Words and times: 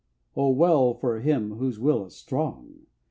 1. 0.33 0.43
O 0.43 0.49
well 0.49 0.93
for 0.95 1.19
him 1.19 1.57
whose 1.57 1.77
will 1.77 2.03
is 2.07 2.15
strong! 2.15 2.87